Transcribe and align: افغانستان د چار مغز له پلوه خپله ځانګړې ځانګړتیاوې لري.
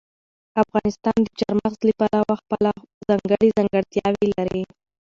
افغانستان 0.63 1.17
د 1.23 1.27
چار 1.39 1.53
مغز 1.61 1.79
له 1.87 1.93
پلوه 1.99 2.35
خپله 2.41 2.71
ځانګړې 3.07 3.47
ځانګړتیاوې 3.57 4.27
لري. 4.37 4.63